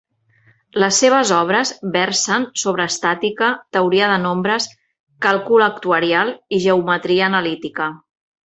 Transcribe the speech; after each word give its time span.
Les 0.83 1.01
seves 1.03 1.33
obres 1.39 1.71
versen 1.97 2.47
sobre 2.63 2.87
estàtica, 2.93 3.51
teoria 3.77 4.09
de 4.15 4.17
nombres, 4.25 4.69
càlcul 5.27 5.69
actuarial 5.69 6.37
i 6.59 6.63
geometria 6.69 7.31
analítica. 7.33 7.93